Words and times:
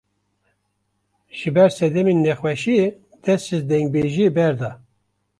Ji 1.37 1.49
ber 1.55 1.69
sedemên 1.77 2.19
nexweşiyê, 2.25 2.85
dest 3.23 3.45
ji 3.49 3.57
dengbêjiyê 3.69 4.27
berda 4.35 4.71